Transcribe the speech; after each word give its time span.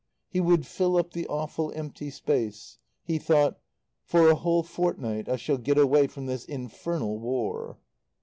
He 0.29 0.39
would 0.41 0.65
fill 0.65 0.97
up 0.97 1.11
the 1.13 1.27
awful 1.27 1.71
empty 1.75 2.09
space. 2.09 2.79
He 3.03 3.19
thought: 3.19 3.59
"For 4.03 4.31
a 4.31 4.35
whole 4.35 4.63
fortnight 4.63 5.29
I 5.29 5.35
shall 5.35 5.59
get 5.59 5.77
away 5.77 6.07
from 6.07 6.25
this 6.25 6.43
infernal 6.43 7.19
War." 7.19 7.77